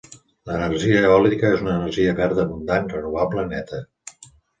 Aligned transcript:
L'energia 0.51 1.01
eòlica 1.09 1.51
és 1.57 1.61
una 1.65 1.73
energia 1.79 2.15
verda 2.21 2.45
abundant, 2.45 2.89
renovable, 2.95 3.45
neta. 3.53 3.83